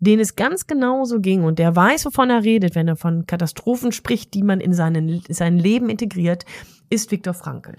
den 0.00 0.18
es 0.18 0.34
ganz 0.34 0.66
genauso 0.66 1.20
ging 1.20 1.44
und 1.44 1.58
der 1.58 1.76
weiß, 1.76 2.06
wovon 2.06 2.30
er 2.30 2.42
redet, 2.42 2.74
wenn 2.74 2.88
er 2.88 2.96
von 2.96 3.26
Katastrophen 3.26 3.92
spricht, 3.92 4.34
die 4.34 4.42
man 4.42 4.60
in 4.60 4.72
seinen, 4.72 5.22
sein 5.28 5.58
Leben 5.58 5.88
integriert, 5.88 6.44
ist 6.90 7.10
Viktor 7.10 7.34
Frankl. 7.34 7.76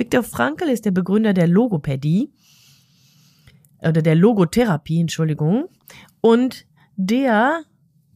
Viktor 0.00 0.22
Frankl 0.22 0.70
ist 0.70 0.86
der 0.86 0.92
Begründer 0.92 1.34
der 1.34 1.46
Logopädie 1.46 2.32
oder 3.80 4.00
der 4.00 4.14
Logotherapie, 4.14 4.98
Entschuldigung. 4.98 5.68
Und 6.22 6.66
der 6.96 7.64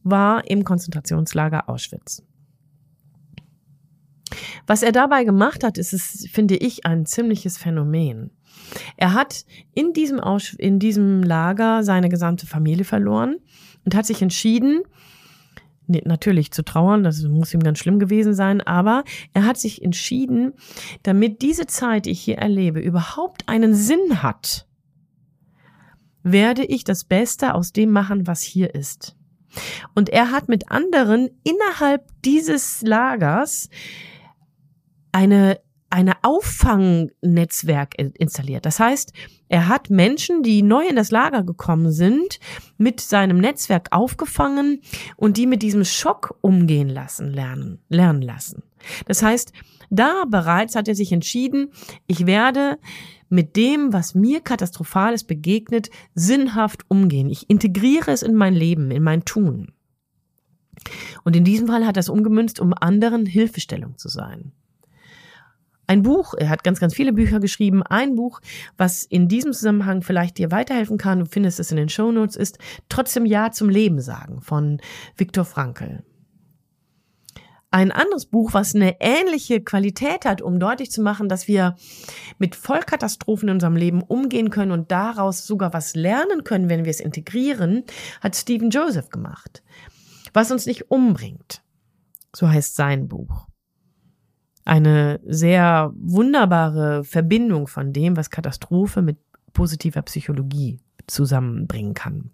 war 0.03 0.49
im 0.49 0.63
Konzentrationslager 0.63 1.69
Auschwitz. 1.69 2.23
Was 4.65 4.81
er 4.81 4.91
dabei 4.91 5.25
gemacht 5.25 5.63
hat, 5.63 5.77
ist 5.77 5.93
es, 5.93 6.27
finde 6.31 6.55
ich, 6.55 6.87
ein 6.87 7.05
ziemliches 7.05 7.59
Phänomen. 7.59 8.31
Er 8.97 9.13
hat 9.13 9.45
in 9.75 9.93
diesem, 9.93 10.19
Aus 10.19 10.53
in 10.53 10.79
diesem 10.79 11.21
Lager 11.21 11.83
seine 11.83 12.09
gesamte 12.09 12.47
Familie 12.47 12.83
verloren 12.83 13.35
und 13.85 13.93
hat 13.93 14.07
sich 14.07 14.23
entschieden, 14.23 14.81
natürlich 15.87 16.51
zu 16.51 16.63
trauern, 16.63 17.03
das 17.03 17.21
muss 17.23 17.53
ihm 17.53 17.61
ganz 17.61 17.79
schlimm 17.79 17.99
gewesen 17.99 18.33
sein, 18.33 18.61
aber 18.61 19.03
er 19.33 19.45
hat 19.45 19.57
sich 19.57 19.83
entschieden, 19.83 20.53
damit 21.03 21.41
diese 21.41 21.67
Zeit, 21.67 22.05
die 22.05 22.11
ich 22.11 22.21
hier 22.21 22.37
erlebe, 22.37 22.79
überhaupt 22.79 23.47
einen 23.47 23.73
Sinn 23.73 24.23
hat, 24.23 24.67
werde 26.23 26.63
ich 26.65 26.83
das 26.83 27.03
Beste 27.03 27.53
aus 27.53 27.71
dem 27.71 27.91
machen, 27.91 28.27
was 28.27 28.41
hier 28.41 28.73
ist. 28.73 29.15
Und 29.93 30.09
er 30.09 30.31
hat 30.31 30.49
mit 30.49 30.71
anderen 30.71 31.29
innerhalb 31.43 32.09
dieses 32.23 32.81
Lagers 32.81 33.69
eine 35.11 35.59
eine 35.95 36.17
Auffangnetzwerk 36.23 37.97
installiert. 37.97 38.65
Das 38.65 38.81
heißt, 38.81 39.13
er 39.47 39.69
hat 39.69 39.89
Menschen, 39.89 40.43
die 40.43 40.61
neu 40.61 40.85
in 40.85 40.97
das 40.97 41.09
Lager 41.09 41.41
gekommen 41.41 41.89
sind, 41.93 42.41
mit 42.77 42.99
seinem 42.99 43.37
Netzwerk 43.37 43.87
aufgefangen 43.91 44.81
und 45.15 45.37
die 45.37 45.47
mit 45.47 45.61
diesem 45.61 45.85
Schock 45.85 46.37
umgehen 46.41 46.89
lassen, 46.89 47.31
lernen, 47.31 47.79
lernen 47.87 48.21
lassen. 48.21 48.63
Das 49.05 49.23
heißt, 49.23 49.53
da 49.89 50.25
bereits 50.27 50.75
hat 50.75 50.89
er 50.89 50.95
sich 50.95 51.13
entschieden, 51.13 51.71
ich 52.07 52.25
werde 52.25 52.77
mit 53.29 53.55
dem, 53.55 53.93
was 53.93 54.15
mir 54.15 54.41
katastrophales 54.41 55.23
begegnet, 55.23 55.89
sinnhaft 56.13 56.83
umgehen. 56.89 57.29
Ich 57.29 57.49
integriere 57.49 58.11
es 58.11 58.21
in 58.21 58.35
mein 58.35 58.53
Leben, 58.53 58.91
in 58.91 59.01
mein 59.01 59.23
Tun. 59.23 59.71
Und 61.23 61.37
in 61.37 61.45
diesem 61.45 61.67
Fall 61.67 61.85
hat 61.85 61.95
er 61.95 62.01
es 62.01 62.09
umgemünzt, 62.09 62.59
um 62.59 62.73
anderen 62.73 63.25
Hilfestellung 63.25 63.97
zu 63.97 64.09
sein. 64.09 64.51
Ein 65.87 66.01
Buch, 66.01 66.33
er 66.37 66.49
hat 66.49 66.63
ganz, 66.63 66.79
ganz 66.79 66.95
viele 66.95 67.13
Bücher 67.13 67.39
geschrieben. 67.39 67.83
Ein 67.83 68.15
Buch, 68.15 68.41
was 68.77 69.03
in 69.03 69.27
diesem 69.27 69.53
Zusammenhang 69.53 70.01
vielleicht 70.01 70.37
dir 70.37 70.51
weiterhelfen 70.51 70.97
kann, 70.97 71.19
du 71.19 71.25
findest 71.25 71.59
es 71.59 71.71
in 71.71 71.77
den 71.77 71.89
Show 71.89 72.11
Notes, 72.11 72.35
ist 72.35 72.57
Trotzdem 72.89 73.25
Ja 73.25 73.51
zum 73.51 73.69
Leben 73.69 74.01
sagen 74.01 74.41
von 74.41 74.81
Viktor 75.15 75.45
Frankl. 75.45 76.03
Ein 77.75 77.91
anderes 77.91 78.25
Buch, 78.25 78.53
was 78.53 78.73
eine 78.73 79.01
ähnliche 79.01 79.61
Qualität 79.61 80.23
hat, 80.23 80.41
um 80.41 80.61
deutlich 80.61 80.91
zu 80.91 81.01
machen, 81.01 81.27
dass 81.27 81.49
wir 81.49 81.75
mit 82.37 82.55
Vollkatastrophen 82.55 83.49
in 83.49 83.55
unserem 83.55 83.75
Leben 83.75 84.01
umgehen 84.01 84.49
können 84.49 84.71
und 84.71 84.91
daraus 84.91 85.45
sogar 85.45 85.73
was 85.73 85.93
lernen 85.93 86.45
können, 86.45 86.69
wenn 86.69 86.85
wir 86.85 86.91
es 86.91 87.01
integrieren, 87.01 87.83
hat 88.21 88.35
Stephen 88.35 88.69
Joseph 88.69 89.09
gemacht. 89.09 89.61
Was 90.31 90.51
uns 90.51 90.65
nicht 90.65 90.89
umbringt. 90.89 91.63
So 92.33 92.49
heißt 92.49 92.75
sein 92.75 93.09
Buch. 93.09 93.47
Eine 94.65 95.19
sehr 95.25 95.93
wunderbare 95.95 97.03
Verbindung 97.03 97.67
von 97.67 97.93
dem, 97.93 98.17
was 98.17 98.29
Katastrophe 98.29 99.01
mit 99.01 99.17
positiver 99.53 100.01
Psychologie 100.01 100.79
zusammenbringen 101.07 101.93
kann. 101.93 102.31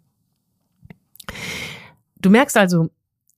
Du 2.20 2.30
merkst 2.30 2.58
also, 2.58 2.90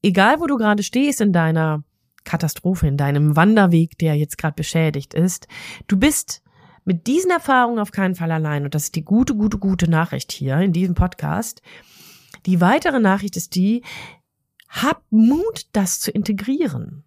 egal 0.01 0.39
wo 0.39 0.47
du 0.47 0.57
gerade 0.57 0.83
stehst 0.83 1.21
in 1.21 1.33
deiner 1.33 1.83
Katastrophe, 2.23 2.87
in 2.87 2.97
deinem 2.97 3.35
Wanderweg, 3.35 3.97
der 3.97 4.15
jetzt 4.15 4.37
gerade 4.37 4.55
beschädigt 4.55 5.13
ist. 5.13 5.47
Du 5.87 5.97
bist 5.97 6.41
mit 6.85 7.07
diesen 7.07 7.31
Erfahrungen 7.31 7.79
auf 7.79 7.91
keinen 7.91 8.15
Fall 8.15 8.31
allein. 8.31 8.63
Und 8.65 8.75
das 8.75 8.85
ist 8.85 8.95
die 8.95 9.05
gute, 9.05 9.35
gute, 9.35 9.57
gute 9.57 9.89
Nachricht 9.89 10.31
hier 10.31 10.57
in 10.59 10.73
diesem 10.73 10.95
Podcast. 10.95 11.61
Die 12.45 12.61
weitere 12.61 12.99
Nachricht 12.99 13.37
ist 13.37 13.55
die, 13.55 13.83
hab 14.69 15.03
Mut, 15.09 15.67
das 15.71 15.99
zu 15.99 16.11
integrieren. 16.11 17.03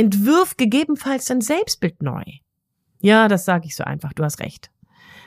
Entwirf 0.00 0.56
gegebenenfalls 0.56 1.26
dein 1.26 1.42
Selbstbild 1.42 2.02
neu. 2.02 2.22
Ja, 3.02 3.28
das 3.28 3.44
sage 3.44 3.66
ich 3.66 3.76
so 3.76 3.84
einfach, 3.84 4.14
du 4.14 4.24
hast 4.24 4.40
recht. 4.40 4.70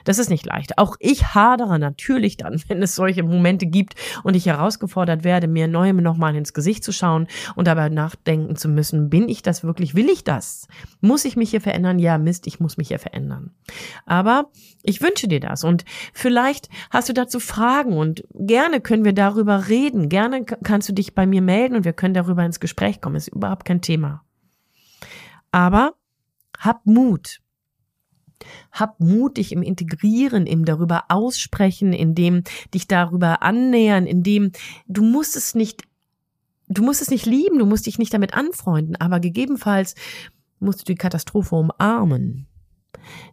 Das 0.04 0.18
ist 0.18 0.32
nicht 0.32 0.48
leicht. 0.48 0.80
Auch 0.80 0.96
ich 1.00 1.36
hadere 1.36 1.78
natürlich 1.78 2.38
dann, 2.38 2.60
wenn 2.68 2.82
es 2.82 2.96
solche 2.96 3.22
Momente 3.22 3.68
gibt 3.68 3.94
und 4.24 4.36
ich 4.36 4.48
herausgefordert 4.48 5.24
werde, 5.24 5.48
mir 5.48 5.68
neuem 5.68 5.98
nochmal 5.98 6.36
ins 6.36 6.54
Gesicht 6.54 6.84
zu 6.84 6.92
schauen 6.92 7.28
und 7.56 7.68
dabei 7.68 7.90
nachdenken 7.90 8.56
zu 8.56 8.68
müssen, 8.68 9.12
bin 9.12 9.30
ich 9.30 9.44
das 9.44 9.64
wirklich? 9.64 9.94
Will 9.94 10.10
ich 10.10 10.24
das? 10.24 10.68
Muss 11.02 11.24
ich 11.24 11.36
mich 11.36 11.52
hier 11.52 11.62
verändern? 11.62 12.00
Ja, 12.00 12.18
Mist, 12.18 12.48
ich 12.48 12.60
muss 12.60 12.78
mich 12.78 12.88
hier 12.88 13.00
verändern. 13.00 13.52
Aber 14.08 14.50
ich 14.82 15.04
wünsche 15.04 15.28
dir 15.28 15.40
das 15.40 15.64
und 15.64 15.86
vielleicht 16.14 16.68
hast 16.90 17.10
du 17.10 17.14
dazu 17.14 17.40
Fragen 17.40 17.94
und 17.94 18.24
gerne 18.34 18.82
können 18.82 19.06
wir 19.06 19.14
darüber 19.14 19.68
reden. 19.68 20.10
Gerne 20.10 20.44
kannst 20.46 20.90
du 20.90 20.94
dich 20.94 21.14
bei 21.14 21.28
mir 21.28 21.44
melden 21.44 21.76
und 21.76 21.86
wir 21.86 21.94
können 21.94 22.16
darüber 22.16 22.44
ins 22.44 22.60
Gespräch 22.60 23.02
kommen. 23.02 23.16
Ist 23.16 23.28
überhaupt 23.28 23.66
kein 23.66 23.82
Thema. 23.82 24.24
Aber 25.54 25.94
hab 26.58 26.86
Mut. 26.86 27.40
Hab 28.72 29.00
Mut, 29.00 29.38
dich 29.38 29.52
im 29.52 29.62
Integrieren, 29.62 30.48
im 30.48 30.66
darüber 30.66 31.06
aussprechen, 31.10 31.94
in 31.94 32.16
dem 32.16 32.44
dich 32.74 32.88
darüber 32.88 33.44
annähern, 33.44 34.08
in 34.08 34.24
dem 34.24 34.52
du 34.88 35.04
musst 35.04 35.38
es 35.38 35.54
nicht, 35.54 35.84
du 36.68 36.82
musst 36.84 37.02
es 37.02 37.12
nicht 37.12 37.28
lieben, 37.28 37.60
du 37.60 37.68
musst 37.68 37.86
dich 37.86 38.00
nicht 38.00 38.14
damit 38.14 38.34
anfreunden, 38.34 38.96
aber 38.96 39.20
gegebenenfalls 39.20 39.94
musst 40.60 40.82
du 40.82 40.86
die 40.86 40.96
Katastrophe 40.96 41.56
umarmen, 41.56 42.48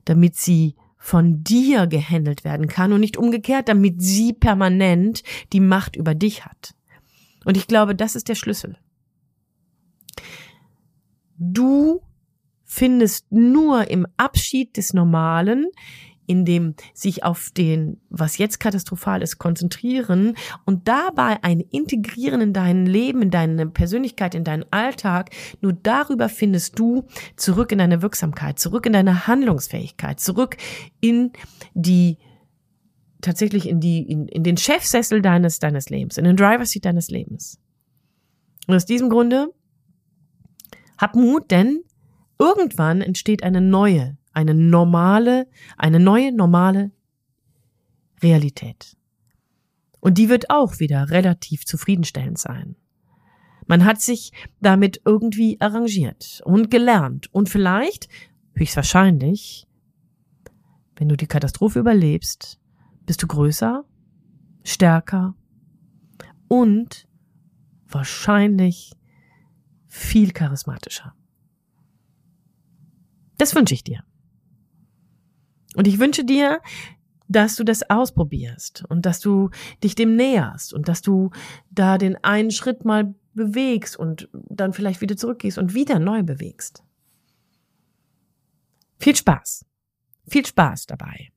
damit 0.04 0.36
sie 0.36 0.76
von 0.98 1.42
dir 1.42 1.86
gehandelt 1.86 2.44
werden 2.44 2.68
kann 2.68 2.92
und 2.92 3.00
nicht 3.00 3.16
umgekehrt, 3.16 3.68
damit 3.68 4.02
sie 4.02 4.34
permanent 4.34 5.22
die 5.54 5.60
Macht 5.60 5.96
über 5.96 6.14
dich 6.14 6.44
hat. 6.44 6.74
Und 7.46 7.56
ich 7.56 7.66
glaube, 7.66 7.94
das 7.94 8.14
ist 8.14 8.28
der 8.28 8.34
Schlüssel. 8.34 8.76
Du 11.38 12.02
findest 12.72 13.32
nur 13.32 13.90
im 13.90 14.06
Abschied 14.16 14.76
des 14.76 14.94
Normalen, 14.94 15.66
in 16.28 16.44
dem 16.44 16.76
sich 16.94 17.24
auf 17.24 17.50
den, 17.50 18.00
was 18.10 18.38
jetzt 18.38 18.60
katastrophal 18.60 19.22
ist, 19.22 19.38
konzentrieren 19.38 20.36
und 20.64 20.86
dabei 20.86 21.42
ein 21.42 21.58
Integrieren 21.58 22.40
in 22.40 22.52
dein 22.52 22.86
Leben, 22.86 23.22
in 23.22 23.32
deine 23.32 23.66
Persönlichkeit, 23.66 24.36
in 24.36 24.44
deinen 24.44 24.64
Alltag, 24.70 25.30
nur 25.60 25.72
darüber 25.72 26.28
findest 26.28 26.78
du 26.78 27.08
zurück 27.34 27.72
in 27.72 27.78
deine 27.78 28.02
Wirksamkeit, 28.02 28.60
zurück 28.60 28.86
in 28.86 28.92
deine 28.92 29.26
Handlungsfähigkeit, 29.26 30.20
zurück 30.20 30.56
in 31.00 31.32
die 31.74 32.18
tatsächlich 33.20 33.68
in 33.68 33.80
die 33.80 34.08
in, 34.08 34.28
in 34.28 34.44
den 34.44 34.56
Chefsessel 34.56 35.22
deines 35.22 35.58
deines 35.58 35.90
Lebens, 35.90 36.18
in 36.18 36.24
den 36.24 36.36
Driver 36.36 36.64
Seat 36.64 36.84
deines 36.84 37.10
Lebens. 37.10 37.58
Und 38.68 38.76
aus 38.76 38.86
diesem 38.86 39.08
Grunde 39.08 39.52
hab 40.98 41.16
Mut, 41.16 41.50
denn 41.50 41.82
Irgendwann 42.40 43.02
entsteht 43.02 43.42
eine 43.42 43.60
neue, 43.60 44.16
eine 44.32 44.54
normale, 44.54 45.46
eine 45.76 46.00
neue 46.00 46.32
normale 46.32 46.90
Realität. 48.22 48.96
Und 50.00 50.16
die 50.16 50.30
wird 50.30 50.48
auch 50.48 50.80
wieder 50.80 51.10
relativ 51.10 51.66
zufriedenstellend 51.66 52.38
sein. 52.38 52.76
Man 53.66 53.84
hat 53.84 54.00
sich 54.00 54.32
damit 54.60 55.02
irgendwie 55.04 55.60
arrangiert 55.60 56.40
und 56.46 56.70
gelernt 56.70 57.32
und 57.34 57.50
vielleicht, 57.50 58.08
höchstwahrscheinlich, 58.54 59.68
wenn 60.96 61.10
du 61.10 61.18
die 61.18 61.26
Katastrophe 61.26 61.78
überlebst, 61.78 62.58
bist 63.04 63.22
du 63.22 63.26
größer, 63.26 63.84
stärker 64.64 65.34
und 66.48 67.06
wahrscheinlich 67.86 68.92
viel 69.88 70.32
charismatischer. 70.32 71.14
Das 73.40 73.54
wünsche 73.54 73.72
ich 73.72 73.82
dir. 73.82 74.04
Und 75.74 75.86
ich 75.86 75.98
wünsche 75.98 76.24
dir, 76.24 76.60
dass 77.26 77.56
du 77.56 77.64
das 77.64 77.88
ausprobierst 77.88 78.84
und 78.90 79.06
dass 79.06 79.18
du 79.18 79.48
dich 79.82 79.94
dem 79.94 80.14
näherst 80.14 80.74
und 80.74 80.88
dass 80.88 81.00
du 81.00 81.30
da 81.70 81.96
den 81.96 82.22
einen 82.22 82.50
Schritt 82.50 82.84
mal 82.84 83.14
bewegst 83.32 83.96
und 83.96 84.28
dann 84.32 84.74
vielleicht 84.74 85.00
wieder 85.00 85.16
zurückgehst 85.16 85.56
und 85.56 85.72
wieder 85.72 85.98
neu 85.98 86.22
bewegst. 86.22 86.84
Viel 88.98 89.16
Spaß. 89.16 89.64
Viel 90.28 90.44
Spaß 90.44 90.84
dabei. 90.84 91.30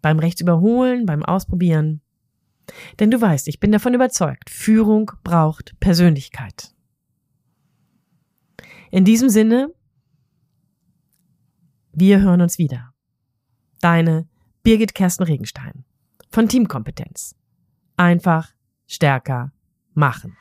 Beim 0.00 0.18
Rechtsüberholen, 0.18 1.04
beim 1.04 1.22
Ausprobieren. 1.24 2.00
Denn 3.00 3.10
du 3.10 3.20
weißt, 3.20 3.48
ich 3.48 3.60
bin 3.60 3.70
davon 3.70 3.92
überzeugt, 3.92 4.48
Führung 4.48 5.10
braucht 5.24 5.78
Persönlichkeit. 5.78 6.72
In 8.90 9.04
diesem 9.04 9.28
Sinne, 9.28 9.74
wir 11.92 12.20
hören 12.20 12.40
uns 12.40 12.58
wieder. 12.58 12.92
Deine 13.80 14.26
Birgit 14.62 14.94
Kersten 14.94 15.24
Regenstein 15.24 15.84
von 16.30 16.48
Teamkompetenz. 16.48 17.34
Einfach 17.96 18.52
stärker 18.86 19.52
machen. 19.92 20.36